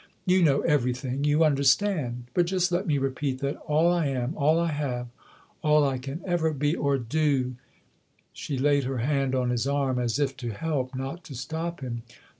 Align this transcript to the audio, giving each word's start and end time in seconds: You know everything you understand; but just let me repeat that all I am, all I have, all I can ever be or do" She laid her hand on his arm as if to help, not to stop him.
You 0.25 0.41
know 0.41 0.61
everything 0.61 1.25
you 1.25 1.43
understand; 1.43 2.23
but 2.33 2.47
just 2.47 2.71
let 2.71 2.87
me 2.87 2.97
repeat 2.97 3.37
that 3.41 3.57
all 3.67 3.87
I 3.93 4.07
am, 4.07 4.33
all 4.35 4.57
I 4.59 4.71
have, 4.71 5.09
all 5.61 5.83
I 5.87 5.99
can 5.99 6.21
ever 6.25 6.53
be 6.53 6.75
or 6.75 6.97
do" 6.97 7.53
She 8.33 8.57
laid 8.57 8.85
her 8.85 8.97
hand 8.97 9.35
on 9.35 9.51
his 9.51 9.67
arm 9.67 9.99
as 9.99 10.17
if 10.17 10.35
to 10.37 10.53
help, 10.53 10.95
not 10.95 11.23
to 11.25 11.35
stop 11.35 11.81
him. 11.81 12.01